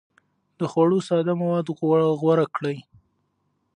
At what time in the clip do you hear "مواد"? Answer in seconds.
1.41-1.65